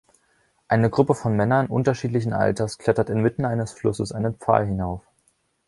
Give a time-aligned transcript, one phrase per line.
[0.67, 5.03] Eine Gruppe von Männern unterschiedlichen Alters klettert inmitten eines Flusses einen Pfahl hinauf.